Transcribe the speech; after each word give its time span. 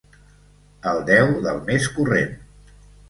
El 0.91 1.03
deu 1.11 1.29
del 1.49 1.59
mes 1.69 1.87
corrent. 1.99 2.33